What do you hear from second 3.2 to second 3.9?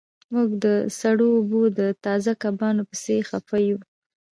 خفه یو